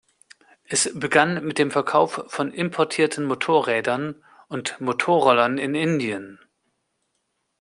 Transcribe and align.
Es 0.63 0.89
begann 0.95 1.45
mit 1.45 1.59
dem 1.59 1.69
Verkauf 1.69 2.23
von 2.27 2.51
importierten 2.51 3.23
Motorrädern 3.23 4.15
und 4.47 4.81
Motorrollern 4.81 5.59
in 5.59 5.75
Indien. 5.75 6.39